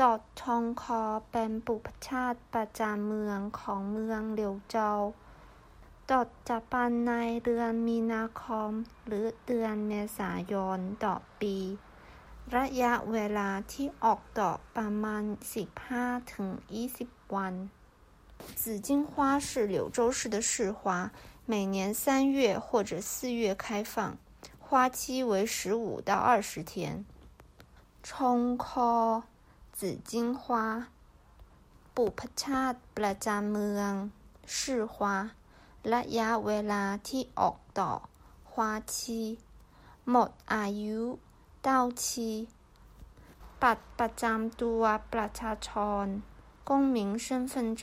[0.00, 4.92] ดอดชองคอเป็นบุพชาติประจำเมืองของเมืองเหลียวเจา
[6.10, 7.12] ดอดจะปันใน
[7.44, 8.70] เดือนมีนาคม
[9.06, 11.56] หรือเดือนเมษายนต่อปี
[12.56, 15.24] ระยะเวลาที่ออกดอกประมาณ
[16.08, 17.54] 15-20 วัน
[18.60, 21.10] 紫荆花是柳州市的市花，
[21.46, 24.16] 每年三月或者四月开放，
[24.58, 27.04] 花期为十五到二十天。
[28.02, 29.22] ชงคอ
[29.78, 29.80] 紫
[30.10, 30.42] 荆花
[31.94, 33.92] บุพชาติประจำเมือง
[34.54, 34.56] 是
[34.94, 34.96] 花
[35.92, 38.00] ระยะเวลาที่ออกดอก
[38.52, 38.54] 花
[38.94, 38.96] 期
[40.10, 41.00] หมดอายุ
[41.66, 41.68] 到
[42.02, 42.04] 期
[43.62, 44.82] บัตรประจำตัว
[45.12, 45.70] ประชาช
[46.02, 46.06] น
[46.68, 47.82] 公民身份证